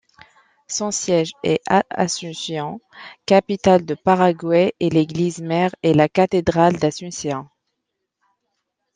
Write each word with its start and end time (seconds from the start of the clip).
Son 0.67 0.89
siège 0.89 1.29
est 1.43 1.61
à 1.69 1.83
Asunción, 1.91 2.79
capitale 3.27 3.85
du 3.85 3.95
Paraguay 3.95 4.73
et 4.79 4.89
l'église-mère 4.89 5.75
est 5.83 5.93
la 5.93 6.09
cathédrale 6.09 6.75
d'Asunción. 6.77 7.47